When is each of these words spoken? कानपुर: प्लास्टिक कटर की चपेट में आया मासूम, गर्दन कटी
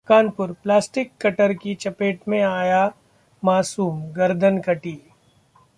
कानपुर: 0.07 0.51
प्लास्टिक 0.63 1.11
कटर 1.21 1.53
की 1.53 1.75
चपेट 1.75 2.27
में 2.27 2.41
आया 2.41 2.85
मासूम, 3.43 4.01
गर्दन 4.13 4.57
कटी 4.59 4.97